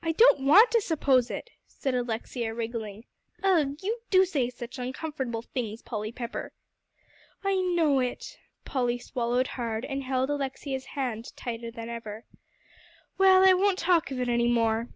[0.00, 3.04] "I don't want to suppose it," said Alexia, wriggling.
[3.42, 3.76] "Ugh!
[3.82, 6.52] you do say such uncomfortable things, Polly Pepper."
[7.42, 12.24] "I know it." Polly swallowed hard, and held Alexia's hand tighter than ever.
[13.18, 14.86] "Well, I won't talk of it any more."